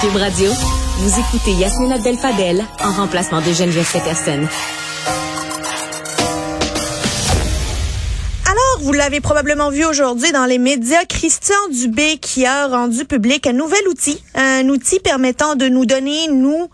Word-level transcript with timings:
Cube 0.00 0.16
Radio, 0.16 0.50
vous 0.98 1.20
écoutez 1.20 1.52
Yasmina 1.52 1.96
Abdel-Fadel 1.96 2.64
en 2.82 2.92
remplacement 2.92 3.40
de 3.40 3.52
Geneviève 3.52 3.90
Peterson. 3.92 4.46
Alors, 8.46 8.80
vous 8.80 8.92
l'avez 8.92 9.20
probablement 9.20 9.70
vu 9.70 9.84
aujourd'hui 9.84 10.30
dans 10.32 10.44
les 10.44 10.58
médias, 10.58 11.04
Christian 11.04 11.56
Dubé 11.70 12.18
qui 12.18 12.46
a 12.46 12.68
rendu 12.68 13.04
public 13.04 13.46
un 13.46 13.52
nouvel 13.52 13.86
outil, 13.88 14.22
un 14.34 14.68
outil 14.68 15.00
permettant 15.00 15.56
de 15.56 15.68
nous 15.68 15.84
donner, 15.84 16.28
nous, 16.28 16.68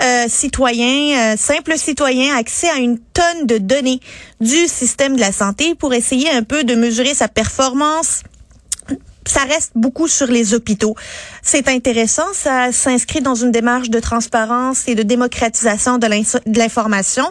euh, 0.00 0.24
citoyens, 0.28 1.34
euh, 1.34 1.36
simples 1.36 1.76
citoyens, 1.76 2.34
accès 2.36 2.70
à 2.70 2.76
une 2.76 2.98
tonne 2.98 3.46
de 3.46 3.58
données 3.58 4.00
du 4.40 4.66
système 4.66 5.16
de 5.16 5.20
la 5.20 5.32
santé 5.32 5.74
pour 5.74 5.94
essayer 5.94 6.30
un 6.30 6.42
peu 6.42 6.64
de 6.64 6.74
mesurer 6.74 7.14
sa 7.14 7.28
performance, 7.28 8.22
ça 9.26 9.42
reste 9.44 9.72
beaucoup 9.74 10.08
sur 10.08 10.26
les 10.26 10.54
hôpitaux. 10.54 10.94
C'est 11.42 11.68
intéressant, 11.68 12.26
ça 12.32 12.72
s'inscrit 12.72 13.20
dans 13.20 13.34
une 13.34 13.50
démarche 13.50 13.90
de 13.90 14.00
transparence 14.00 14.88
et 14.88 14.94
de 14.94 15.02
démocratisation 15.02 15.98
de 15.98 16.58
l'information. 16.58 17.24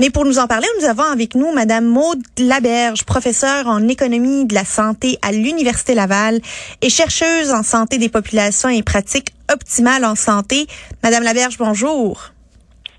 Mais 0.00 0.10
pour 0.10 0.24
nous 0.24 0.38
en 0.38 0.46
parler, 0.46 0.66
nous 0.80 0.86
avons 0.86 1.04
avec 1.04 1.34
nous 1.34 1.52
Madame 1.52 1.84
Maude 1.84 2.22
Laberge, 2.38 3.04
professeure 3.04 3.68
en 3.68 3.86
économie 3.86 4.46
de 4.46 4.54
la 4.54 4.64
santé 4.64 5.18
à 5.22 5.30
l'Université 5.30 5.94
Laval 5.94 6.40
et 6.80 6.90
chercheuse 6.90 7.52
en 7.52 7.62
santé 7.62 7.98
des 7.98 8.08
populations 8.08 8.68
et 8.68 8.82
pratiques 8.82 9.32
optimales 9.52 10.04
en 10.04 10.16
santé. 10.16 10.66
Madame 11.02 11.22
Laberge, 11.22 11.56
bonjour. 11.58 12.30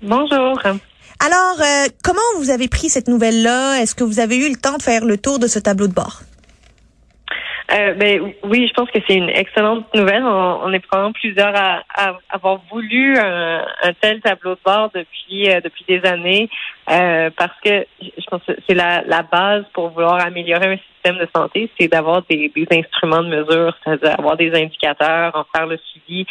Bonjour. 0.00 0.58
Alors, 1.20 1.60
euh, 1.60 1.88
comment 2.02 2.20
vous 2.38 2.50
avez 2.50 2.68
pris 2.68 2.88
cette 2.88 3.08
nouvelle-là? 3.08 3.80
Est-ce 3.80 3.94
que 3.94 4.04
vous 4.04 4.18
avez 4.18 4.36
eu 4.36 4.48
le 4.48 4.56
temps 4.56 4.76
de 4.76 4.82
faire 4.82 5.04
le 5.04 5.18
tour 5.18 5.38
de 5.38 5.46
ce 5.46 5.58
tableau 5.58 5.88
de 5.88 5.92
bord? 5.92 6.22
Euh, 7.72 7.94
ben, 7.94 8.34
oui, 8.42 8.68
je 8.68 8.74
pense 8.74 8.90
que 8.90 8.98
c'est 9.08 9.16
une 9.16 9.30
excellente 9.30 9.92
nouvelle. 9.94 10.22
On, 10.22 10.70
est 10.72 10.80
probablement 10.80 11.12
plusieurs 11.12 11.54
à, 11.56 11.82
avoir 12.28 12.60
voulu 12.70 13.16
un, 13.16 13.64
tel 14.02 14.20
tableau 14.20 14.54
de 14.54 14.60
bord 14.64 14.90
depuis 14.94 15.48
euh, 15.48 15.60
depuis 15.62 15.84
des 15.88 16.04
années 16.06 16.50
euh, 16.90 17.30
parce 17.36 17.58
que 17.64 17.86
je 18.02 18.26
pense 18.30 18.42
que 18.46 18.52
c'est 18.68 18.74
la, 18.74 19.02
la 19.06 19.22
base 19.22 19.64
pour 19.72 19.88
vouloir 19.88 20.20
améliorer 20.20 20.74
un 20.74 20.76
système 20.76 21.18
de 21.18 21.28
santé, 21.34 21.70
c'est 21.78 21.88
d'avoir 21.88 22.22
des, 22.28 22.52
des, 22.54 22.66
instruments 22.70 23.22
de 23.22 23.28
mesure, 23.28 23.74
c'est-à-dire 23.82 24.18
avoir 24.18 24.36
des 24.36 24.52
indicateurs, 24.54 25.34
en 25.34 25.44
faire 25.56 25.66
le 25.66 25.78
suivi, 25.78 26.26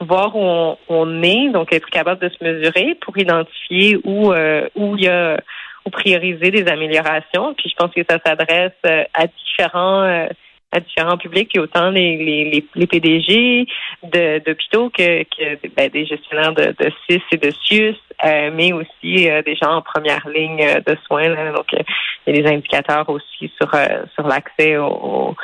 voir 0.00 0.34
où 0.34 0.40
on, 0.40 0.78
on, 0.88 1.22
est, 1.22 1.50
donc 1.50 1.72
être 1.72 1.90
capable 1.90 2.22
de 2.22 2.30
se 2.30 2.42
mesurer 2.42 2.96
pour 3.02 3.16
identifier 3.18 3.98
où 4.04 4.32
où 4.74 4.96
il 4.96 5.04
y 5.04 5.08
a 5.08 5.38
où 5.84 5.90
prioriser 5.90 6.50
des 6.50 6.66
améliorations. 6.66 7.52
Puis 7.54 7.68
je 7.68 7.76
pense 7.76 7.92
que 7.92 8.02
ça 8.08 8.18
s'adresse 8.24 8.72
à 9.12 9.26
différents 9.26 10.28
à 10.70 10.80
différents 10.80 11.16
publics, 11.16 11.56
autant 11.58 11.90
les, 11.90 12.16
les, 12.16 12.64
les, 12.74 12.86
PDG 12.86 13.66
d'hôpitaux 14.02 14.90
que, 14.90 15.22
que 15.22 15.68
ben, 15.74 15.88
des 15.88 16.04
gestionnaires 16.04 16.52
de, 16.52 16.74
de 16.78 16.92
CIS 17.06 17.22
et 17.32 17.36
de 17.38 17.50
SUS, 17.50 17.96
euh, 18.24 18.50
mais 18.52 18.72
aussi 18.72 19.30
euh, 19.30 19.42
des 19.42 19.56
gens 19.56 19.76
en 19.76 19.82
première 19.82 20.28
ligne 20.28 20.62
euh, 20.62 20.80
de 20.80 20.96
soins. 21.06 21.52
Donc, 21.52 21.72
il 21.72 22.36
y 22.36 22.38
a 22.38 22.42
des 22.42 22.48
indicateurs 22.48 23.08
aussi 23.08 23.50
sur, 23.60 23.70
sur 24.14 24.26
l'accès 24.26 24.76
aux, 24.76 25.34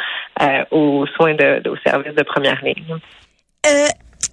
aux 0.71 1.07
soins 1.17 1.35
de, 1.35 1.69
aux 1.71 1.77
services 1.77 2.15
de 2.15 2.23
première 2.23 2.63
ligne. 2.63 2.99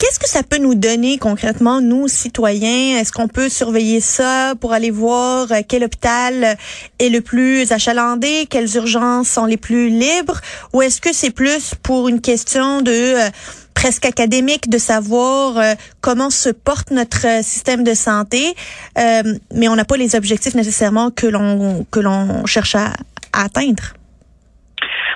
Qu'est-ce 0.02 0.17
que 0.17 0.27
ça 0.27 0.41
peut 0.41 0.57
nous 0.57 0.73
donner 0.73 1.19
concrètement, 1.19 1.80
nous, 1.80 2.07
citoyens? 2.07 2.97
Est-ce 2.97 3.11
qu'on 3.11 3.27
peut 3.27 3.49
surveiller 3.49 3.99
ça 3.99 4.55
pour 4.59 4.73
aller 4.73 4.89
voir 4.89 5.52
euh, 5.52 5.61
quel 5.67 5.83
hôpital 5.83 6.58
est 6.97 7.09
le 7.09 7.21
plus 7.21 7.71
achalandé, 7.71 8.47
quelles 8.49 8.77
urgences 8.77 9.27
sont 9.27 9.45
les 9.45 9.58
plus 9.58 9.89
libres? 9.89 10.41
Ou 10.73 10.81
est-ce 10.81 11.02
que 11.02 11.13
c'est 11.13 11.30
plus 11.30 11.75
pour 11.83 12.08
une 12.08 12.19
question 12.19 12.81
de 12.81 12.91
euh, 12.91 13.30
presque 13.75 14.05
académique 14.05 14.71
de 14.71 14.80
savoir 14.80 15.59
euh, 15.59 15.75
comment 16.02 16.31
se 16.31 16.49
porte 16.49 16.89
notre 16.89 17.43
système 17.43 17.83
de 17.83 17.93
santé, 17.93 18.55
mais 18.95 19.67
on 19.67 19.75
n'a 19.75 19.86
pas 19.86 19.97
les 19.97 20.15
objectifs 20.15 20.55
nécessairement 20.55 21.11
que 21.11 21.27
l'on 21.27 21.86
que 21.92 21.99
l'on 21.99 22.47
cherche 22.47 22.73
à 22.73 22.93
atteindre? 23.33 23.93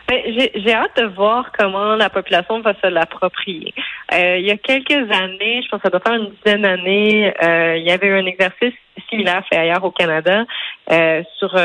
Ben, 0.07 0.21
j'ai 0.27 0.73
hâte 0.73 0.97
de 0.97 1.05
voir 1.05 1.51
comment 1.57 1.95
la 1.95 2.11
population 2.11 2.61
va 2.61 2.73
se 2.75 2.87
l'approprier. 2.87 3.73
Euh, 4.13 4.37
il 4.37 4.45
y 4.45 4.51
a 4.51 4.57
quelques 4.57 5.11
années, 5.11 5.63
je 5.63 5.69
pense 5.69 5.81
que 5.81 5.87
ça 5.87 5.89
doit 5.89 5.99
faire 5.99 6.13
une 6.13 6.29
dizaine 6.29 6.61
d'années, 6.61 7.33
euh, 7.43 7.77
il 7.77 7.83
y 7.83 7.91
avait 7.91 8.07
eu 8.07 8.13
un 8.13 8.25
exercice 8.27 8.73
similaire 9.09 9.43
fait 9.49 9.57
ailleurs 9.57 9.83
au 9.83 9.91
Canada 9.91 10.45
euh, 10.91 11.23
sur 11.39 11.55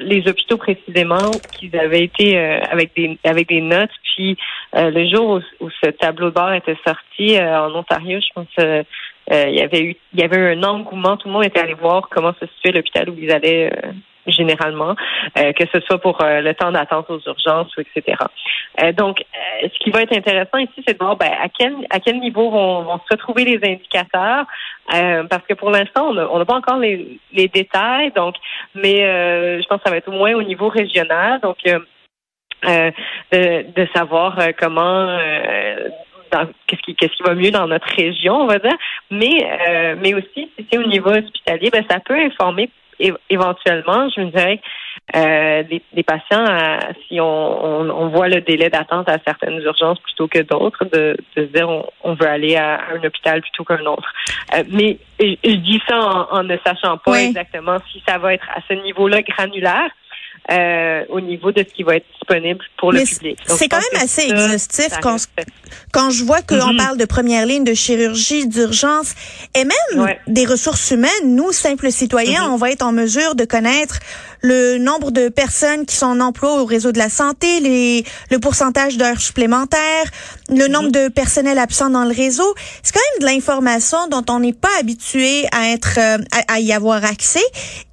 les 0.00 0.26
hôpitaux 0.26 0.56
précisément, 0.56 1.30
qui 1.52 1.70
avaient 1.76 2.04
été 2.04 2.38
avec 2.38 2.94
des 2.96 3.18
avec 3.24 3.48
des 3.48 3.60
notes. 3.60 3.90
Puis 4.14 4.36
le 4.72 5.08
jour 5.08 5.40
où, 5.60 5.70
ce 5.70 5.90
tableau 5.90 6.30
de 6.30 6.34
bord 6.34 6.52
était 6.52 6.78
sorti 6.86 7.38
en 7.38 7.74
Ontario, 7.74 8.20
je 8.20 8.32
pense 8.34 8.84
il 9.30 9.54
y 9.54 9.60
avait 9.60 9.82
eu 9.82 9.96
il 10.14 10.20
y 10.20 10.22
avait 10.22 10.36
eu 10.36 10.58
un 10.58 10.62
engouement, 10.62 11.16
tout 11.16 11.28
le 11.28 11.34
monde 11.34 11.44
était 11.44 11.60
allé 11.60 11.74
voir 11.74 12.08
comment 12.10 12.34
se 12.40 12.46
situait 12.46 12.72
l'hôpital 12.72 13.10
où 13.10 13.16
ils 13.18 13.30
allaient 13.30 13.70
généralement, 14.32 14.94
euh, 15.38 15.52
que 15.52 15.64
ce 15.72 15.80
soit 15.80 15.98
pour 15.98 16.20
euh, 16.22 16.40
le 16.40 16.54
temps 16.54 16.72
d'attente 16.72 17.10
aux 17.10 17.20
urgences 17.26 17.74
ou 17.76 17.80
etc. 17.80 18.16
Euh, 18.82 18.92
donc, 18.92 19.24
ce 19.62 19.78
qui 19.78 19.90
va 19.90 20.02
être 20.02 20.16
intéressant 20.16 20.58
ici, 20.58 20.82
c'est 20.86 20.94
de 20.94 20.98
voir 20.98 21.16
ben, 21.16 21.30
à 21.40 21.48
quel 21.48 21.74
à 21.90 22.00
quel 22.00 22.18
niveau 22.20 22.50
vont, 22.50 22.82
vont 22.82 22.98
se 22.98 23.14
retrouver 23.14 23.44
les 23.44 23.60
indicateurs, 23.62 24.44
parce 24.88 25.46
que 25.48 25.54
pour 25.54 25.70
l'instant, 25.70 26.10
on 26.10 26.38
n'a 26.38 26.44
pas 26.44 26.56
encore 26.56 26.78
les, 26.78 27.18
les 27.32 27.48
détails. 27.48 28.12
Donc, 28.12 28.36
mais 28.74 28.98
je 29.60 29.66
pense 29.66 29.78
que 29.78 29.84
ça 29.84 29.90
va 29.90 29.96
être 29.96 30.08
au 30.08 30.12
moins 30.12 30.34
au 30.34 30.42
niveau 30.42 30.68
régional. 30.68 31.40
Donc, 31.40 31.56
de, 31.64 31.82
de, 33.32 33.88
savoir 33.94 34.38
comment 34.58 35.18
qu'est-ce 36.66 36.82
qui 36.82 36.94
qu'est-ce 36.94 37.12
qui 37.16 37.22
va 37.22 37.34
mieux 37.34 37.50
dans 37.50 37.66
notre 37.66 37.88
région, 37.94 38.36
on 38.36 38.46
va 38.46 38.58
dire, 38.58 38.76
mais 39.10 39.96
mais 40.00 40.14
aussi 40.14 40.50
si 40.56 40.66
c'est 40.70 40.78
au 40.78 40.86
niveau 40.86 41.10
hospitalier, 41.10 41.70
ben 41.70 41.84
ça 41.88 42.00
peut 42.00 42.18
informer 42.18 42.70
éventuellement, 43.30 44.08
je 44.14 44.20
me 44.20 44.30
dirais, 44.30 44.60
euh, 45.14 45.62
les, 45.92 46.02
patients, 46.02 46.44
euh, 46.44 46.78
si 47.06 47.20
on, 47.20 47.24
on, 47.24 48.08
voit 48.08 48.28
le 48.28 48.40
délai 48.40 48.70
d'attente 48.70 49.08
à 49.08 49.18
certaines 49.24 49.60
urgences 49.60 50.00
plutôt 50.00 50.26
que 50.26 50.40
d'autres, 50.40 50.84
de, 50.84 51.16
de, 51.36 51.42
se 51.42 51.52
dire 51.52 51.68
on, 52.02 52.14
veut 52.14 52.26
aller 52.26 52.56
à 52.56 52.80
un 52.92 53.04
hôpital 53.04 53.40
plutôt 53.40 53.62
qu'un 53.62 53.84
autre. 53.86 54.12
Euh, 54.54 54.64
mais 54.68 54.98
je, 55.20 55.54
dis 55.56 55.80
ça 55.88 56.26
en, 56.32 56.42
ne 56.42 56.56
sachant 56.66 56.98
pas 56.98 57.22
exactement 57.22 57.78
si 57.92 58.02
ça 58.06 58.18
va 58.18 58.34
être 58.34 58.48
à 58.50 58.60
ce 58.68 58.74
niveau-là 58.74 59.22
granulaire. 59.22 59.90
Euh, 60.48 61.04
au 61.08 61.20
niveau 61.20 61.50
de 61.50 61.64
ce 61.68 61.74
qui 61.74 61.82
va 61.82 61.96
être 61.96 62.06
disponible 62.12 62.60
pour 62.78 62.92
le 62.92 63.02
public. 63.02 63.36
C'est 63.46 63.66
quand 63.66 63.80
même 63.92 64.00
assez 64.00 64.30
exhaustif 64.30 64.90
quand, 65.02 65.16
quand 65.92 66.10
je 66.10 66.22
vois 66.22 66.40
qu'on 66.40 66.54
mm-hmm. 66.54 66.76
parle 66.76 66.98
de 66.98 67.04
première 67.04 67.46
ligne 67.46 67.64
de 67.64 67.74
chirurgie, 67.74 68.46
d'urgence 68.46 69.16
et 69.56 69.64
même 69.64 70.14
des 70.28 70.46
ressources 70.46 70.92
humaines. 70.92 71.10
Nous, 71.24 71.50
simples 71.50 71.90
citoyens, 71.90 72.46
mm-hmm. 72.46 72.52
on 72.52 72.56
va 72.58 72.70
être 72.70 72.82
en 72.82 72.92
mesure 72.92 73.34
de 73.34 73.44
connaître 73.44 73.98
le 74.42 74.78
nombre 74.78 75.10
de 75.10 75.28
personnes 75.28 75.86
qui 75.86 75.96
sont 75.96 76.06
en 76.06 76.20
emploi 76.20 76.60
au 76.60 76.64
réseau 76.64 76.92
de 76.92 76.98
la 76.98 77.08
santé, 77.08 77.60
les, 77.60 78.04
le 78.30 78.38
pourcentage 78.38 78.96
d'heures 78.96 79.20
supplémentaires, 79.20 80.06
le 80.50 80.68
nombre 80.68 80.90
de 80.90 81.08
personnels 81.08 81.58
absents 81.58 81.90
dans 81.90 82.04
le 82.04 82.14
réseau. 82.14 82.54
C'est 82.82 82.94
quand 82.94 83.00
même 83.12 83.28
de 83.28 83.34
l'information 83.34 84.08
dont 84.08 84.24
on 84.28 84.40
n'est 84.40 84.52
pas 84.52 84.68
habitué 84.80 85.44
à 85.52 85.70
être 85.70 85.98
euh, 85.98 86.18
à, 86.48 86.60
y 86.60 86.72
avoir 86.72 87.04
accès 87.04 87.44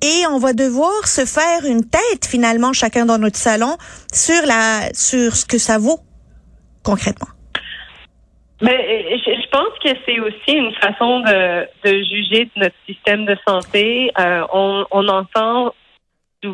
et 0.01 0.25
on 0.29 0.37
va 0.37 0.53
devoir 0.53 1.07
se 1.07 1.25
faire 1.25 1.65
une 1.65 1.87
tête 1.87 2.25
finalement 2.25 2.73
chacun 2.73 3.05
dans 3.05 3.17
notre 3.17 3.37
salon 3.37 3.77
sur 4.11 4.45
la 4.45 4.89
sur 4.93 5.35
ce 5.35 5.45
que 5.45 5.57
ça 5.57 5.77
vaut 5.77 5.99
concrètement. 6.83 7.27
Mais 8.61 8.71
euh, 8.71 9.17
je, 9.17 9.49
pense 9.49 9.77
que 9.83 9.89
c'est 10.05 10.19
aussi 10.19 10.57
une 10.57 10.73
façon 10.75 11.19
de, 11.19 11.65
de 11.83 12.03
juger 12.03 12.49
notre 12.55 12.75
système 12.85 13.25
de 13.25 13.35
santé. 13.45 14.09
Euh, 14.17 14.45
on, 14.53 14.85
on 14.91 15.07
entend 15.09 15.73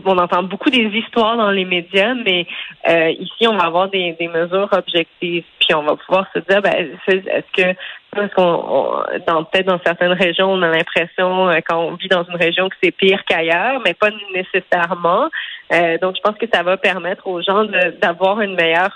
on 0.05 0.17
entend 0.17 0.44
beaucoup 0.44 0.69
des 0.69 0.85
histoires 0.85 1.38
dans 1.38 1.51
les 1.51 1.66
médias, 1.66 2.13
mais 2.13 2.45
euh, 2.88 3.09
ici, 3.11 3.47
on 3.47 3.57
va 3.57 3.66
avoir 3.66 3.89
des, 3.89 4.16
mesures 4.19 4.69
objectives, 4.72 5.44
puis 5.59 5.73
on 5.73 5.83
va 5.83 5.95
pouvoir 5.95 6.25
se 6.33 6.39
dire, 6.39 6.61
ben, 6.61 6.73
est-ce 7.07 7.51
que, 7.53 8.35
qu'on, 8.35 9.03
dans 9.28 9.43
peut-être 9.43 9.67
dans 9.67 9.79
certaines 9.85 10.14
régions, 10.14 10.52
on 10.52 10.61
a 10.61 10.69
l'impression 10.69 11.49
euh, 11.49 11.59
quand 11.67 11.79
on 11.79 11.96
vit 11.96 12.08
dans 12.08 12.23
une 12.23 12.35
région 12.35 12.69
que 12.69 12.75
c'est 12.81 12.91
pire 12.91 13.23
qu'ailleurs, 13.25 13.81
mais 13.85 13.93
pas 13.93 14.09
nécessairement. 14.34 15.29
Euh, 15.73 15.97
donc, 15.99 16.16
je 16.16 16.22
pense 16.22 16.37
que 16.37 16.47
ça 16.52 16.64
va 16.64 16.78
permettre 16.78 17.28
aux 17.28 17.41
gens 17.41 17.66
d'avoir 18.02 18.41
une 18.41 18.55
meilleure 18.55 18.96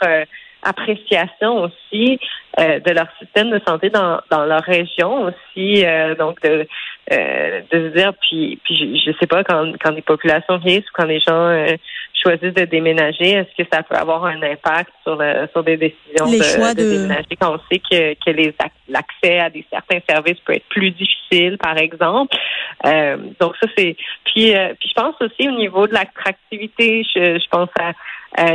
appréciation 0.64 1.64
aussi 1.64 2.20
de 2.58 2.92
leur 2.92 3.08
système 3.20 3.50
de 3.50 3.60
santé 3.66 3.90
dans, 3.90 4.20
dans 4.30 4.46
leur 4.46 4.62
région 4.62 5.24
aussi. 5.24 5.84
donc, 6.18 6.42
de, 6.42 6.68
euh, 7.12 7.62
de 7.70 7.90
se 7.90 7.98
dire, 7.98 8.14
puis, 8.22 8.58
puis 8.64 9.02
je, 9.06 9.12
sais 9.20 9.28
pas, 9.28 9.44
quand, 9.44 9.74
quand 9.84 9.92
les 9.92 10.02
populations 10.02 10.58
vieillissent 10.58 10.90
ou 10.90 10.94
quand 10.94 11.06
les 11.06 11.20
gens 11.20 11.48
euh, 11.50 11.76
choisissent 12.14 12.54
de 12.54 12.64
déménager, 12.64 13.32
est-ce 13.32 13.62
que 13.62 13.68
ça 13.70 13.84
peut 13.84 13.96
avoir 13.96 14.24
un 14.24 14.42
impact 14.42 14.90
sur, 15.04 15.18
le, 15.18 15.50
sur 15.52 15.66
des 15.66 15.76
décisions 15.76 16.26
de, 16.26 16.74
déménager? 16.74 17.36
Quand 17.38 17.56
on 17.56 17.60
sait 17.70 17.80
que, 17.80 18.14
que 18.14 18.30
les 18.32 18.56
l'accès 18.88 19.40
à 19.40 19.50
des 19.50 19.66
certains 19.70 20.00
services 20.08 20.40
peut 20.46 20.54
être 20.54 20.68
plus 20.70 20.92
difficile, 20.92 21.58
par 21.58 21.78
exemple. 21.78 22.38
Euh, 22.86 23.18
donc 23.40 23.56
ça 23.62 23.68
c'est 23.78 23.98
puis 24.24 24.54
puis 24.80 24.90
je 24.90 24.94
pense 24.94 25.16
aussi 25.20 25.50
au 25.50 25.58
niveau 25.58 25.88
de 25.88 25.94
l'attractivité, 25.94 27.04
je, 27.14 27.38
je 27.38 27.48
pense 27.50 27.70
à 27.80 27.92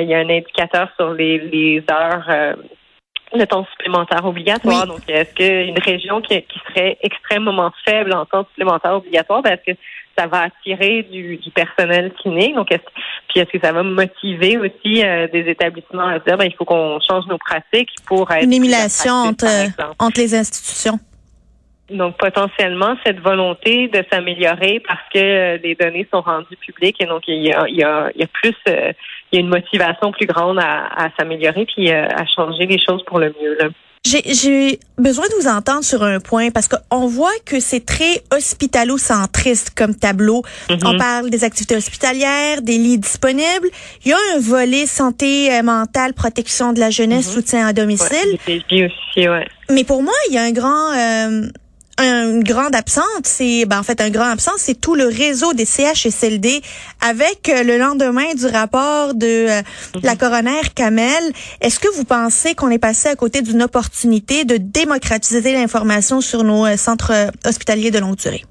il 0.01 0.09
y 0.09 0.15
a 0.15 0.19
un 0.19 0.31
indicateur 0.31 0.89
sur 0.97 1.13
les, 1.13 1.39
les 1.39 1.85
heures 1.91 2.57
le 3.35 3.47
temps 3.47 3.67
supplémentaire 3.73 4.25
obligatoire. 4.25 4.87
Donc, 4.87 5.01
est-ce 5.09 5.35
qu'une 5.35 5.79
région 5.79 6.21
qui, 6.21 6.41
qui, 6.43 6.61
serait 6.69 6.99
extrêmement 7.03 7.73
faible 7.85 8.13
en 8.15 8.25
temps 8.25 8.47
supplémentaire 8.51 8.95
obligatoire, 8.95 9.43
ben, 9.43 9.53
est-ce 9.53 9.73
que 9.73 9.79
ça 10.17 10.27
va 10.27 10.43
attirer 10.43 11.03
du, 11.05 11.37
du 11.37 11.51
personnel 11.51 12.13
kiné? 12.23 12.53
Donc, 12.55 12.73
est-ce, 12.73 12.83
puis 13.29 13.41
est-ce 13.41 13.51
que 13.51 13.61
ça 13.65 13.73
va 13.73 13.83
motiver 13.83 14.59
aussi 14.59 15.05
euh, 15.05 15.29
des 15.29 15.49
établissements 15.49 16.07
à 16.07 16.19
dire, 16.19 16.37
ben, 16.37 16.45
il 16.45 16.55
faut 16.55 16.65
qu'on 16.65 16.99
change 17.07 17.27
nos 17.27 17.39
pratiques 17.39 17.91
pour 18.07 18.31
être 18.31 18.45
une 18.45 18.53
émulation 18.53 19.13
entre, 19.13 19.47
entre 19.99 20.21
les 20.21 20.35
institutions? 20.35 20.99
Donc, 21.91 22.19
potentiellement, 22.19 22.97
cette 23.05 23.21
volonté 23.21 23.89
de 23.89 24.05
s'améliorer 24.13 24.83
parce 24.87 25.01
que 25.13 25.19
euh, 25.19 25.59
les 25.63 25.75
données 25.75 26.07
sont 26.13 26.21
rendues 26.21 26.59
publiques 26.61 26.97
et 27.01 27.07
donc 27.07 27.23
il 27.27 27.43
y 27.43 27.51
a, 27.51 27.67
il 27.67 27.77
y 27.77 27.83
a, 27.83 28.11
il 28.15 28.21
y 28.21 28.25
a 28.25 28.27
plus, 28.27 28.55
euh, 28.69 28.93
il 29.33 29.37
y 29.37 29.39
a 29.39 29.41
une 29.41 29.49
motivation 29.49 30.13
plus 30.13 30.27
grande 30.27 30.59
à, 30.59 30.87
à 30.95 31.09
s'améliorer 31.19 31.65
puis 31.65 31.91
euh, 31.91 32.07
à 32.07 32.27
changer 32.27 32.67
les 32.67 32.79
choses 32.79 33.03
pour 33.07 33.19
le 33.19 33.35
mieux. 33.41 33.57
Là. 33.59 33.69
J'ai 34.05 34.79
besoin 34.99 35.25
de 35.29 35.35
vous 35.41 35.49
entendre 35.49 35.83
sur 35.83 36.03
un 36.03 36.21
point 36.21 36.51
parce 36.51 36.69
qu'on 36.69 37.07
voit 37.07 37.33
que 37.47 37.59
c'est 37.59 37.85
très 37.85 38.23
hospitalo-centriste 38.33 39.71
comme 39.75 39.95
tableau. 39.95 40.43
Mm-hmm. 40.69 40.87
On 40.87 40.99
parle 40.99 41.31
des 41.31 41.43
activités 41.43 41.77
hospitalières, 41.77 42.61
des 42.63 42.77
lits 42.77 42.99
disponibles. 42.99 43.69
Il 44.05 44.11
y 44.11 44.13
a 44.13 44.19
un 44.37 44.41
volet 44.41 44.87
santé 44.87 45.51
mentale, 45.63 46.13
protection 46.15 46.73
de 46.75 46.81
la 46.81 46.91
jeunesse, 46.91 47.29
mm-hmm. 47.29 47.35
soutien 47.35 47.67
à 47.67 47.73
domicile. 47.73 48.39
Ouais, 48.47 48.63
aussi, 48.85 49.29
ouais. 49.29 49.49
Mais 49.71 49.85
pour 49.85 50.03
moi, 50.03 50.15
il 50.29 50.35
y 50.35 50.39
a 50.39 50.43
un 50.43 50.53
grand... 50.53 50.93
Euh, 50.95 51.49
une 51.99 52.45
grande 52.45 52.75
absente, 52.75 53.25
c'est 53.25 53.65
ben, 53.67 53.81
en 53.81 53.83
fait 53.83 54.01
un 54.01 54.11
grand 54.11 54.31
absent, 54.31 54.53
c'est 54.57 54.81
tout 54.81 54.95
le 54.95 55.07
réseau 55.07 55.53
des 55.53 55.65
CHSLD 55.65 56.61
avec 57.01 57.49
euh, 57.49 57.63
le 57.65 57.79
lendemain 57.79 58.35
du 58.35 58.47
rapport 58.47 59.15
de 59.15 59.49
euh, 59.49 59.63
la 60.03 60.13
mhm. 60.13 60.19
coroner 60.19 60.61
Kamel. 60.75 61.23
Est-ce 61.61 61.81
que 61.81 61.89
vous 61.97 62.05
pensez 62.05 62.55
qu'on 62.55 62.71
est 62.71 62.79
passé 62.79 63.09
à 63.09 63.17
côté 63.17 63.43
d'une 63.43 63.63
opportunité 63.63 64.45
de 64.45 64.57
démocratiser 64.59 65.53
l'information 65.53 66.21
sur 66.21 66.45
nos 66.45 66.67
euh, 66.67 66.77
centres 66.77 67.13
hospitaliers 67.45 67.91
de 67.91 67.99
longue 67.99 68.17
durée? 68.17 68.45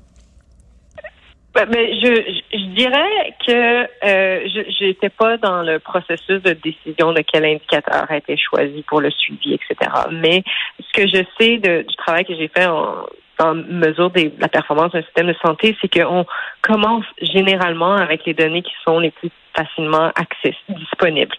Mais 1.58 1.66
ben, 1.66 1.72
ben, 1.72 1.88
je, 2.04 2.34
je, 2.54 2.66
dirais 2.76 3.34
que 3.48 3.84
euh, 4.06 4.48
je 4.48 4.86
n'étais 4.86 5.10
pas 5.10 5.38
dans 5.38 5.64
le 5.64 5.80
processus 5.80 6.42
de 6.44 6.54
décision 6.54 7.14
de 7.14 7.22
quel 7.22 7.46
indicateur 7.46 8.06
a 8.10 8.18
été 8.18 8.38
choisi 8.38 8.84
pour 8.88 9.02
le 9.02 9.10
suivi, 9.10 9.56
etc. 9.56 9.90
Mais 10.12 10.44
ce 10.80 11.02
que 11.02 11.08
je 11.08 11.24
sais 11.40 11.58
de, 11.58 11.82
du 11.82 11.96
travail 11.96 12.26
que 12.26 12.36
j'ai 12.36 12.48
fait 12.48 12.68
en, 12.68 13.08
en 13.40 13.56
mesure 13.56 14.10
de 14.12 14.32
la 14.40 14.48
performance 14.48 14.92
d'un 14.92 15.04
système 15.04 15.28
de 15.28 15.36
santé, 15.46 15.78
c'est 15.82 15.92
qu'on 15.92 16.26
commence 16.62 17.06
généralement 17.22 17.96
avec 17.96 18.26
les 18.26 18.34
données 18.34 18.62
qui 18.62 18.74
sont 18.86 19.00
les 19.00 19.12
plus 19.12 19.32
facilement 19.56 20.12
accessibles, 20.16 20.80
disponibles. 20.80 21.36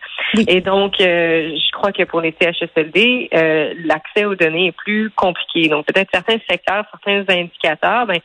Et 0.49 0.61
donc, 0.61 1.01
euh, 1.01 1.57
je 1.57 1.73
crois 1.73 1.93
que 1.93 2.03
pour 2.03 2.21
les 2.21 2.35
CHSLD, 2.41 3.29
euh, 3.33 3.75
l'accès 3.85 4.25
aux 4.25 4.35
données 4.35 4.69
est 4.69 4.77
plus 4.77 5.11
compliqué. 5.11 5.69
Donc, 5.69 5.87
peut-être 5.87 6.11
certains 6.13 6.39
secteurs, 6.51 6.85
certains 6.91 7.25
indicateurs, 7.33 8.07
ben, 8.07 8.19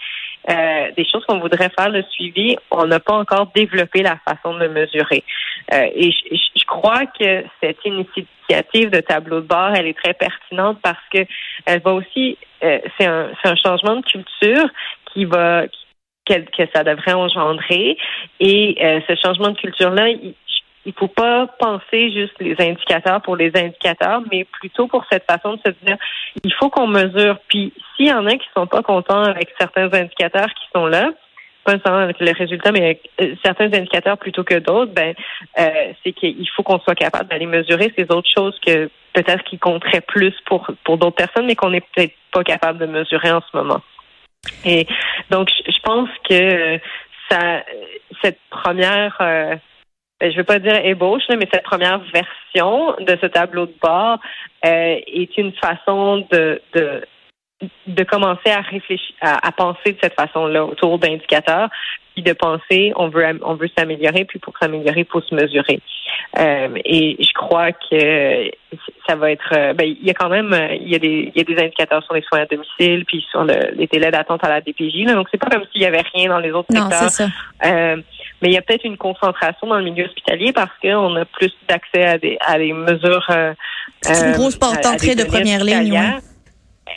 euh, 0.49 0.91
des 0.97 1.05
choses 1.05 1.25
qu'on 1.25 1.39
voudrait 1.39 1.71
faire 1.77 1.89
le 1.89 2.03
suivi, 2.11 2.55
on 2.71 2.85
n'a 2.85 2.99
pas 2.99 3.13
encore 3.13 3.51
développé 3.55 4.01
la 4.01 4.17
façon 4.27 4.57
de 4.57 4.67
mesurer. 4.67 5.23
et 5.71 6.11
je, 6.11 6.35
je, 6.55 6.65
crois 6.65 7.05
que 7.05 7.43
cette 7.61 7.83
initiative 7.85 8.89
de 8.89 8.99
tableau 8.99 9.41
de 9.41 9.47
bord, 9.47 9.71
elle 9.75 9.87
est 9.87 9.97
très 9.97 10.13
pertinente 10.13 10.79
parce 10.81 11.03
que 11.13 11.25
elle 11.65 11.81
va 11.81 11.93
aussi 11.93 12.37
euh, 12.63 12.79
c'est 12.97 13.05
un, 13.05 13.29
un, 13.43 13.55
changement 13.55 13.97
de 13.97 14.05
culture 14.05 14.69
qui 15.11 15.25
va 15.25 15.65
que, 16.25 16.33
que 16.33 16.69
ça 16.73 16.83
devrait 16.83 17.13
engendrer. 17.13 17.97
Et 18.39 18.77
euh, 18.81 19.01
ce 19.07 19.15
changement 19.21 19.49
de 19.49 19.57
culture-là, 19.57 20.09
il, 20.09 20.33
il 20.85 20.93
faut 20.93 21.07
pas 21.07 21.47
penser 21.59 22.11
juste 22.11 22.33
les 22.39 22.55
indicateurs 22.59 23.21
pour 23.21 23.35
les 23.35 23.51
indicateurs, 23.55 24.21
mais 24.31 24.43
plutôt 24.45 24.87
pour 24.87 25.05
cette 25.11 25.25
façon 25.29 25.53
de 25.53 25.59
se 25.65 25.71
dire, 25.85 25.97
il 26.43 26.53
faut 26.53 26.69
qu'on 26.69 26.87
mesure. 26.87 27.37
Puis 27.47 27.73
s'il 27.95 28.07
y 28.07 28.13
en 28.13 28.25
a 28.25 28.31
qui 28.31 28.47
sont 28.55 28.67
pas 28.67 28.81
contents 28.81 29.23
avec 29.23 29.49
certains 29.59 29.91
indicateurs 29.93 30.49
qui 30.53 30.65
sont 30.75 30.87
là, 30.87 31.11
pas 31.63 31.77
seulement 31.79 31.99
avec 31.99 32.19
les 32.19 32.33
résultats, 32.33 32.71
mais 32.71 32.83
avec 32.83 33.09
euh, 33.21 33.35
certains 33.43 33.73
indicateurs 33.73 34.17
plutôt 34.17 34.43
que 34.43 34.55
d'autres, 34.55 34.91
ben 34.91 35.13
euh, 35.59 35.93
c'est 36.03 36.11
qu'il 36.11 36.47
faut 36.55 36.63
qu'on 36.63 36.79
soit 36.79 36.95
capable 36.95 37.29
d'aller 37.29 37.45
mesurer 37.45 37.93
ces 37.97 38.03
autres 38.11 38.29
choses 38.35 38.59
que 38.65 38.89
peut-être 39.13 39.43
qui 39.45 39.57
compteraient 39.57 40.01
plus 40.01 40.33
pour 40.45 40.67
pour 40.83 40.97
d'autres 40.97 41.15
personnes, 41.15 41.45
mais 41.45 41.55
qu'on 41.55 41.69
n'est 41.69 41.85
peut-être 41.95 42.13
pas 42.33 42.43
capable 42.43 42.79
de 42.79 42.85
mesurer 42.85 43.31
en 43.31 43.41
ce 43.41 43.57
moment. 43.57 43.81
Et 44.65 44.87
donc, 45.29 45.49
je 45.65 45.79
pense 45.83 46.09
que 46.29 46.79
ça, 47.29 47.63
cette 48.21 48.39
première, 48.49 49.15
euh, 49.21 49.55
je 50.31 50.37
veux 50.37 50.43
pas 50.43 50.59
dire 50.59 50.75
ébauche, 50.85 51.23
mais 51.29 51.47
cette 51.51 51.63
première 51.63 51.99
version 52.13 52.95
de 52.99 53.17
ce 53.21 53.27
tableau 53.27 53.65
de 53.65 53.75
bord 53.81 54.19
euh, 54.65 54.95
est 55.07 55.37
une 55.37 55.53
façon 55.53 56.25
de, 56.31 56.61
de 56.73 57.01
de 57.87 58.03
commencer 58.03 58.49
à 58.49 58.61
réfléchir, 58.61 59.15
à, 59.21 59.51
penser 59.51 59.93
de 59.93 59.97
cette 60.01 60.15
façon-là 60.15 60.65
autour 60.65 60.99
d'indicateurs, 60.99 61.69
puis 62.13 62.23
de 62.23 62.33
penser 62.33 62.91
on 62.95 63.07
veut 63.07 63.39
on 63.43 63.55
veut 63.55 63.69
s'améliorer, 63.77 64.25
puis 64.25 64.39
pour 64.39 64.53
s'améliorer, 64.57 65.01
il 65.01 65.05
faut 65.05 65.21
se 65.21 65.33
mesurer. 65.33 65.79
Euh, 66.39 66.69
et 66.83 67.17
je 67.19 67.33
crois 67.33 67.71
que 67.71 68.51
ça 69.07 69.15
va 69.15 69.31
être 69.31 69.53
euh, 69.53 69.73
ben, 69.73 69.85
il 69.85 70.05
y 70.05 70.09
a 70.09 70.13
quand 70.13 70.29
même 70.29 70.53
il 70.79 70.89
y 70.89 70.95
a 70.95 70.99
des 70.99 71.31
il 71.33 71.37
y 71.37 71.41
a 71.41 71.43
des 71.43 71.61
indicateurs 71.63 72.03
sur 72.03 72.13
les 72.13 72.21
soins 72.21 72.41
à 72.41 72.45
domicile, 72.45 73.05
puis 73.05 73.25
sur 73.31 73.43
le, 73.43 73.75
les 73.75 73.87
délais 73.87 74.11
d'attente 74.11 74.43
à 74.43 74.49
la 74.49 74.61
DPJ. 74.61 75.05
Là, 75.05 75.13
donc 75.13 75.27
c'est 75.31 75.39
pas 75.39 75.49
comme 75.49 75.65
s'il 75.71 75.81
y 75.81 75.85
avait 75.85 76.03
rien 76.13 76.29
dans 76.29 76.39
les 76.39 76.51
autres 76.51 76.73
non, 76.73 76.89
secteurs. 76.89 77.09
Ça. 77.09 77.27
Euh, 77.65 77.97
mais 78.43 78.49
il 78.49 78.53
y 78.55 78.57
a 78.57 78.61
peut-être 78.61 78.83
une 78.83 78.97
concentration 78.97 79.67
dans 79.67 79.77
le 79.77 79.85
milieu 79.85 80.03
hospitalier 80.03 80.51
parce 80.51 80.77
qu'on 80.81 81.15
a 81.15 81.23
plus 81.23 81.53
d'accès 81.69 82.03
à 82.03 82.17
des 82.17 82.37
à 82.45 82.57
des 82.57 82.73
mesures. 82.73 83.25
Euh, 83.29 83.53
c'est 84.01 84.27
une 84.27 84.33
grosse 84.33 84.57
porte 84.57 84.83
d'entrée 84.83 85.15
de 85.15 85.23
première 85.23 85.63
ligne. 85.63 85.97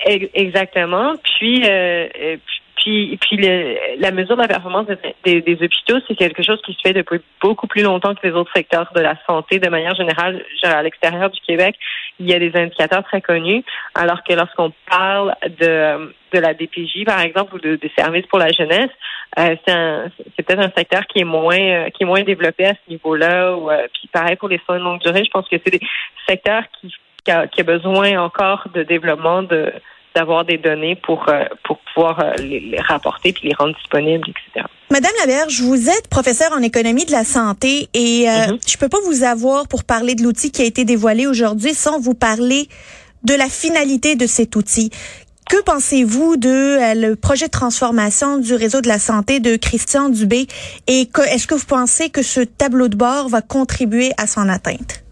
Exactement. 0.04 1.14
Puis, 1.38 1.62
euh, 1.64 2.08
euh, 2.20 2.36
puis, 2.76 3.18
puis 3.20 3.36
le, 3.36 3.76
la 3.98 4.10
mesure 4.10 4.36
de 4.36 4.42
la 4.42 4.48
performance 4.48 4.86
des, 5.24 5.40
des, 5.40 5.54
hôpitaux, 5.54 5.98
c'est 6.06 6.14
quelque 6.14 6.42
chose 6.42 6.60
qui 6.64 6.72
se 6.74 6.80
fait 6.82 6.92
depuis 6.92 7.20
beaucoup 7.40 7.66
plus 7.66 7.82
longtemps 7.82 8.14
que 8.14 8.26
les 8.26 8.32
autres 8.32 8.52
secteurs 8.54 8.90
de 8.94 9.00
la 9.00 9.16
santé. 9.26 9.58
De 9.58 9.68
manière 9.68 9.94
générale, 9.94 10.44
à 10.62 10.82
l'extérieur 10.82 11.30
du 11.30 11.40
Québec, 11.40 11.76
il 12.20 12.30
y 12.30 12.34
a 12.34 12.38
des 12.38 12.52
indicateurs 12.54 13.04
très 13.04 13.20
connus, 13.20 13.64
alors 13.94 14.22
que 14.22 14.32
lorsqu'on 14.34 14.72
parle 14.88 15.34
de, 15.44 16.14
de 16.32 16.38
la 16.38 16.54
DPJ, 16.54 17.04
par 17.04 17.20
exemple, 17.20 17.54
ou 17.54 17.58
de, 17.58 17.76
des 17.76 17.90
services 17.96 18.26
pour 18.26 18.38
la 18.38 18.52
jeunesse, 18.52 18.90
euh, 19.38 19.56
c'est 20.36 20.42
peut-être 20.42 20.64
un 20.64 20.72
secteur 20.76 21.06
qui 21.06 21.20
est 21.20 21.24
moins 21.24 21.58
euh, 21.58 21.90
qui 21.90 22.04
est 22.04 22.06
moins 22.06 22.22
développé 22.22 22.66
à 22.66 22.74
ce 22.74 22.90
niveau-là. 22.90 23.56
Ou, 23.56 23.70
puis 23.92 24.08
pareil 24.12 24.36
pour 24.36 24.48
les 24.48 24.60
soins 24.64 24.78
de 24.78 24.84
longue 24.84 25.00
durée, 25.00 25.24
je 25.24 25.30
pense 25.30 25.48
que 25.48 25.56
c'est 25.64 25.72
des 25.72 25.86
secteurs 26.26 26.64
qui 26.80 26.92
qui 27.26 27.32
a, 27.32 27.46
qui 27.48 27.60
a 27.60 27.64
besoin 27.64 28.18
encore 28.18 28.68
de 28.72 28.84
développement 28.84 29.42
de 29.42 29.72
d'avoir 30.16 30.46
des 30.46 30.56
données 30.56 30.96
pour 30.96 31.28
euh, 31.28 31.44
pour 31.62 31.78
pouvoir 31.78 32.18
euh, 32.20 32.32
les, 32.38 32.80
rapporter 32.80 33.32
puis 33.32 33.48
les 33.48 33.54
rendre 33.54 33.76
disponibles, 33.76 34.24
etc. 34.30 34.66
Madame 34.90 35.12
Laberge, 35.20 35.60
vous 35.60 35.90
êtes 35.90 36.08
professeure 36.08 36.52
en 36.52 36.62
économie 36.62 37.04
de 37.04 37.12
la 37.12 37.24
santé 37.24 37.88
et 37.92 38.28
euh, 38.28 38.32
mm-hmm. 38.32 38.70
je 38.70 38.78
peux 38.78 38.88
pas 38.88 39.00
vous 39.04 39.24
avoir 39.24 39.68
pour 39.68 39.84
parler 39.84 40.14
de 40.14 40.22
l'outil 40.22 40.50
qui 40.50 40.62
a 40.62 40.64
été 40.64 40.84
dévoilé 40.84 41.26
aujourd'hui 41.26 41.74
sans 41.74 42.00
vous 42.00 42.14
parler 42.14 42.68
de 43.24 43.34
la 43.34 43.48
finalité 43.48 44.16
de 44.16 44.26
cet 44.26 44.56
outil. 44.56 44.90
Que 45.50 45.62
pensez-vous 45.62 46.36
de 46.38 46.48
euh, 46.48 46.94
le 46.94 47.14
projet 47.14 47.46
de 47.46 47.50
transformation 47.50 48.38
du 48.38 48.54
réseau 48.54 48.80
de 48.80 48.88
la 48.88 48.98
santé 48.98 49.38
de 49.38 49.56
Christian 49.56 50.08
Dubé 50.08 50.46
et 50.86 51.08
est-ce 51.30 51.46
que 51.46 51.54
vous 51.54 51.66
pensez 51.66 52.08
que 52.08 52.22
ce 52.22 52.40
tableau 52.40 52.88
de 52.88 52.96
bord 52.96 53.28
va 53.28 53.42
contribuer 53.42 54.12
à 54.16 54.26
son 54.26 54.48
atteinte? 54.48 55.04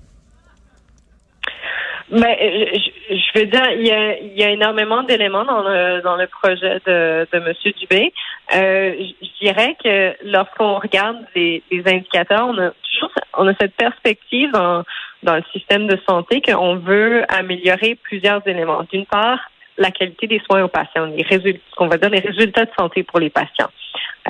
Mais 2.11 2.38
euh, 2.42 2.78
je, 2.78 2.93
je, 3.08 3.38
veux 3.38 3.46
dire, 3.46 3.70
il 3.73 3.87
y 3.87 3.90
a, 3.90 4.18
il 4.18 4.38
y 4.38 4.44
a 4.44 4.50
énormément 4.50 5.02
d'éléments 5.02 5.44
dans 5.44 5.62
le 5.62 6.00
dans 6.02 6.16
le 6.16 6.26
projet 6.26 6.80
de, 6.87 7.26
de 7.32 7.38
Monsieur 7.40 7.73
Dubé. 7.73 8.12
Euh, 8.54 8.94
je 9.23 9.44
dirais 9.44 9.76
que 9.82 10.14
lorsqu'on 10.25 10.78
regarde 10.78 11.18
les, 11.34 11.62
indicateurs, 11.87 12.46
on 12.49 12.58
a 12.58 12.70
toujours 12.70 13.11
on 13.37 13.49
a 13.49 13.54
cette 13.61 13.75
perspective 13.75 14.50
dans 14.52 14.84
dans 15.23 15.37
le 15.37 15.44
système 15.52 15.87
de 15.87 15.99
santé 16.08 16.42
qu'on 16.42 16.76
veut 16.76 17.25
améliorer 17.28 17.96
plusieurs 18.02 18.46
éléments. 18.46 18.84
D'une 18.92 19.06
part, 19.06 19.40
la 19.78 19.90
qualité 19.90 20.26
des 20.26 20.40
soins 20.40 20.62
aux 20.62 20.68
patients, 20.68 21.06
les 21.06 21.23
résultats, 21.23 21.61
qu'on 21.76 21.88
va 21.88 21.96
dire 21.96 22.11
les 22.11 22.20
résultats 22.20 22.64
de 22.64 22.70
santé 22.78 23.02
pour 23.02 23.20
les 23.20 23.30
patients. 23.30 23.70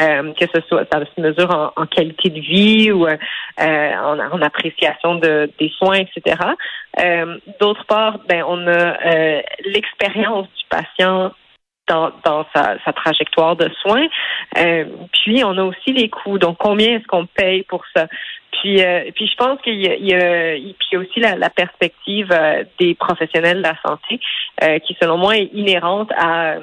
Euh, 0.01 0.33
que 0.33 0.47
ce 0.53 0.61
soit 0.67 0.85
ça 0.93 1.01
se 1.05 1.21
mesure 1.21 1.51
en, 1.51 1.81
en, 1.81 1.87
qualité 1.87 2.29
de 2.29 2.41
vie 2.41 2.91
ou 2.91 3.07
euh, 3.07 3.17
en, 3.59 4.19
en, 4.19 4.43
appréciation 4.43 5.15
de, 5.17 5.49
des 5.61 5.71
soins, 5.79 5.99
etc. 5.99 6.37
Euh, 7.01 7.39
D'autre 7.61 7.85
part, 7.87 8.19
ben 8.29 8.43
on 8.49 8.67
a 8.67 8.71
euh, 9.07 9.43
l'expérience 9.65 10.49
du 10.49 10.65
patient 10.69 11.33
dans, 11.87 12.11
dans 12.25 12.45
sa, 12.53 12.77
sa, 12.85 12.93
trajectoire 12.93 13.55
de 13.55 13.71
soins. 13.83 14.07
Euh, 14.59 14.85
puis 15.13 15.45
on 15.45 15.57
a 15.59 15.63
aussi 15.63 15.93
les 15.93 16.09
coûts. 16.09 16.39
Donc 16.39 16.57
combien 16.59 16.97
est-ce 16.97 17.07
qu'on 17.07 17.27
paye 17.27 17.63
pour 17.63 17.85
ça? 17.95 18.09
Puis, 18.51 18.83
euh, 18.83 19.13
puis 19.15 19.29
je 19.29 19.37
pense 19.37 19.61
qu'il 19.61 19.81
y 19.81 19.89
a, 19.89 19.95
il 19.95 20.09
y 20.09 20.97
a, 20.97 20.99
aussi 20.99 21.21
la, 21.21 21.37
la 21.37 21.51
perspective 21.51 22.37
des 22.81 22.97
professionnels 22.97 23.59
de 23.59 23.69
la 23.69 23.77
santé 23.87 24.19
qui, 24.87 24.97
selon 25.01 25.19
moi, 25.19 25.37
est 25.37 25.51
inhérente 25.53 26.11
à 26.17 26.57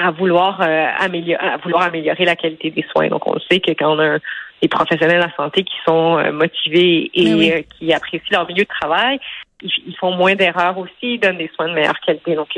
à 0.00 0.10
vouloir 0.10 0.60
euh, 0.62 0.86
améliorer 0.98 1.44
à 1.44 1.56
vouloir 1.58 1.82
améliorer 1.82 2.24
la 2.24 2.36
qualité 2.36 2.70
des 2.70 2.84
soins. 2.90 3.08
Donc 3.08 3.26
on 3.26 3.38
sait 3.50 3.60
que 3.60 3.72
quand 3.72 3.96
on 3.96 3.98
a 4.00 4.18
des 4.62 4.68
professionnels 4.68 5.20
de 5.20 5.26
la 5.26 5.36
santé 5.36 5.62
qui 5.62 5.76
sont 5.86 6.18
euh, 6.18 6.32
motivés 6.32 7.10
et 7.14 7.24
ben 7.24 7.52
euh, 7.52 7.62
qui 7.78 7.92
apprécient 7.92 8.38
leur 8.38 8.46
milieu 8.48 8.64
de 8.64 8.68
travail, 8.68 9.20
ils, 9.62 9.96
font 9.96 10.12
moins 10.12 10.34
d'erreurs 10.34 10.78
aussi, 10.78 11.14
ils 11.14 11.20
donnent 11.20 11.36
des 11.36 11.50
soins 11.54 11.68
de 11.68 11.74
meilleure 11.74 12.00
qualité. 12.00 12.34
Donc, 12.34 12.48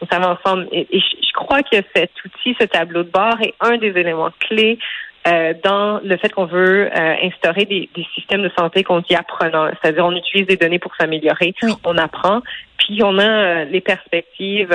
on 0.00 0.06
ça 0.06 0.18
va 0.18 0.38
ensemble. 0.38 0.66
Et, 0.72 0.86
je 0.90 1.32
crois 1.34 1.62
que 1.62 1.76
cet 1.94 2.12
outil, 2.24 2.56
ce 2.58 2.64
tableau 2.64 3.02
de 3.02 3.10
bord, 3.10 3.36
est 3.42 3.54
un 3.60 3.76
des 3.76 3.88
éléments 3.88 4.30
clés 4.40 4.78
euh, 5.26 5.54
dans 5.64 6.00
le 6.04 6.16
fait 6.18 6.28
qu'on 6.28 6.44
veut 6.44 6.86
euh, 6.86 7.14
instaurer 7.22 7.64
des, 7.64 7.88
des, 7.94 8.06
systèmes 8.14 8.42
de 8.42 8.50
santé 8.56 8.84
qu'on 8.84 9.00
dit 9.00 9.14
apprenants, 9.16 9.68
c'est-à-dire 9.82 10.04
on 10.04 10.14
utilise 10.14 10.46
des 10.46 10.56
données 10.56 10.78
pour 10.78 10.94
s'améliorer, 10.94 11.52
on 11.84 11.98
apprend, 11.98 12.42
puis 12.78 13.00
on 13.02 13.18
a 13.18 13.28
euh, 13.28 13.64
les 13.64 13.80
perspectives. 13.80 14.70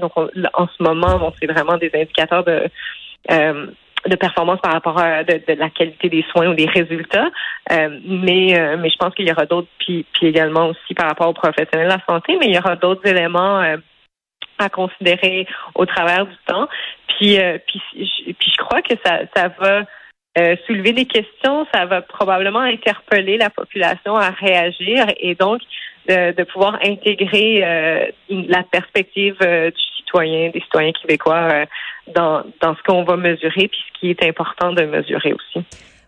donc 0.00 0.12
en 0.16 0.66
ce 0.66 0.82
moment, 0.82 1.18
bon, 1.18 1.32
c'est 1.40 1.50
vraiment 1.50 1.78
des 1.78 1.90
indicateurs 1.94 2.44
de 2.44 2.68
de 4.06 4.16
performance 4.16 4.60
par 4.60 4.74
rapport 4.74 4.98
à 4.98 5.24
de, 5.24 5.40
la 5.54 5.70
qualité 5.70 6.10
des 6.10 6.22
soins 6.30 6.48
ou 6.48 6.54
des 6.54 6.66
résultats. 6.66 7.30
mais 7.70 8.76
mais 8.76 8.90
je 8.90 8.96
pense 8.98 9.14
qu'il 9.14 9.26
y 9.26 9.32
aura 9.32 9.46
d'autres, 9.46 9.68
puis, 9.78 10.04
puis 10.12 10.26
également 10.26 10.66
aussi 10.66 10.92
par 10.94 11.08
rapport 11.08 11.28
aux 11.28 11.32
professionnels 11.32 11.88
de 11.88 11.94
la 11.94 12.04
santé, 12.06 12.36
mais 12.38 12.48
il 12.48 12.54
y 12.54 12.58
aura 12.58 12.76
d'autres 12.76 13.06
éléments 13.06 13.62
à 14.64 14.68
considérer 14.68 15.46
au 15.74 15.86
travers 15.86 16.26
du 16.26 16.36
temps. 16.46 16.68
Puis, 17.08 17.38
euh, 17.38 17.58
puis, 17.66 17.80
je 17.94 18.56
crois 18.58 18.82
que 18.82 18.94
ça, 19.04 19.20
ça 19.36 19.48
va 19.58 19.84
euh, 20.38 20.56
soulever 20.66 20.92
des 20.92 21.06
questions, 21.06 21.66
ça 21.72 21.86
va 21.86 22.02
probablement 22.02 22.60
interpeller 22.60 23.36
la 23.36 23.50
population 23.50 24.16
à 24.16 24.30
réagir 24.30 25.06
et 25.18 25.34
donc 25.34 25.60
de, 26.08 26.42
pouvoir 26.44 26.78
intégrer 26.84 27.64
euh, 27.64 28.06
la 28.28 28.62
perspective 28.64 29.36
du 29.38 29.82
citoyen, 29.96 30.50
des 30.50 30.60
citoyens 30.60 30.92
québécois 30.92 31.66
dans, 32.14 32.42
dans 32.60 32.74
ce 32.76 32.82
qu'on 32.82 33.04
va 33.04 33.16
mesurer 33.16 33.68
puis 33.68 33.78
ce 33.88 34.00
qui 34.00 34.10
est 34.10 34.22
important 34.24 34.72
de 34.72 34.82
mesurer 34.82 35.32
aussi. 35.32 35.64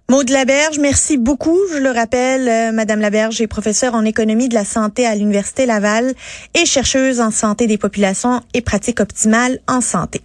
Maud 0.08 0.30
Laberge, 0.30 0.78
merci 0.78 1.16
beaucoup. 1.16 1.58
Je 1.72 1.78
le 1.78 1.90
rappelle, 1.90 2.48
euh, 2.48 2.70
Madame 2.70 3.00
Laberge 3.00 3.40
est 3.40 3.48
professeure 3.48 3.94
en 3.94 4.04
économie 4.04 4.48
de 4.48 4.54
la 4.54 4.64
santé 4.64 5.04
à 5.04 5.16
l'Université 5.16 5.66
Laval 5.66 6.14
et 6.54 6.64
chercheuse 6.64 7.20
en 7.20 7.32
santé 7.32 7.66
des 7.66 7.76
populations 7.76 8.40
et 8.54 8.60
pratiques 8.60 9.00
optimales 9.00 9.58
en 9.66 9.80
santé. 9.80 10.20